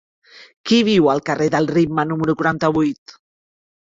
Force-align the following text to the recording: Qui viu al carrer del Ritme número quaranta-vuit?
Qui 0.69 0.77
viu 0.87 1.11
al 1.13 1.21
carrer 1.29 1.49
del 1.57 1.69
Ritme 1.73 2.07
número 2.13 2.37
quaranta-vuit? 2.41 3.15